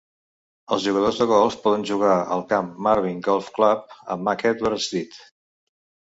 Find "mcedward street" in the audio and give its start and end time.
4.23-5.21